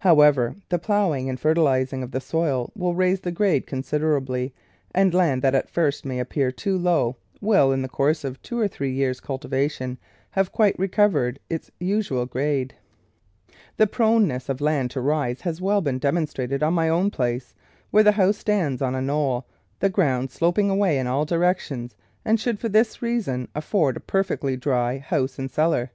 However, 0.00 0.54
the 0.68 0.78
ploughing 0.78 1.30
and 1.30 1.40
fertilising 1.40 2.02
of 2.02 2.10
the 2.10 2.20
soil 2.20 2.70
will 2.76 2.94
raise 2.94 3.20
the 3.20 3.32
grade 3.32 3.66
consider 3.66 4.18
ably, 4.18 4.52
and 4.94 5.14
land 5.14 5.40
that 5.40 5.54
at 5.54 5.70
first 5.70 6.04
may 6.04 6.18
appear 6.18 6.52
too 6.52 6.76
low 6.76 7.16
will, 7.40 7.72
in 7.72 7.80
the 7.80 7.88
course 7.88 8.22
of 8.22 8.38
two 8.42 8.58
or 8.60 8.68
three 8.68 8.92
years' 8.92 9.18
cultiva 9.18 9.70
tion, 9.70 9.96
have 10.32 10.52
quite 10.52 10.78
recovered 10.78 11.38
its 11.48 11.70
usual 11.80 12.26
grade. 12.26 12.74
The 13.78 13.86
proneness 13.86 14.50
of 14.50 14.60
land 14.60 14.90
to 14.90 15.00
rise 15.00 15.40
has 15.40 15.56
been 15.58 15.64
well 15.64 15.80
dem 15.80 15.96
onstrated 16.00 16.62
on 16.62 16.74
my 16.74 16.90
own 16.90 17.10
place, 17.10 17.54
where 17.90 18.04
the 18.04 18.12
house 18.12 18.36
stands 18.36 18.82
on 18.82 18.94
a 18.94 19.00
knoll, 19.00 19.46
the 19.80 19.88
ground 19.88 20.30
sloping 20.30 20.68
away 20.68 20.98
in 20.98 21.06
all 21.06 21.24
direc 21.24 21.60
tions, 21.60 21.96
and 22.26 22.38
should, 22.38 22.58
for 22.60 22.68
this 22.68 23.00
reason, 23.00 23.48
afford 23.54 23.96
a 23.96 24.00
per 24.00 24.22
fectly 24.22 24.60
dry 24.60 24.98
house 24.98 25.38
and 25.38 25.50
cellar. 25.50 25.92